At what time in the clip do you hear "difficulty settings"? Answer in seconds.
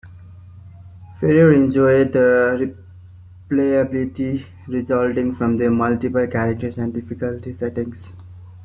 6.91-8.11